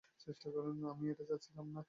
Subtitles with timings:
[0.91, 1.79] আমি এটা চাচ্ছিলাম না।